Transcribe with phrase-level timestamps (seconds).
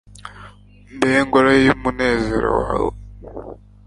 [0.95, 2.91] mbe ngoro y'umunezero wawe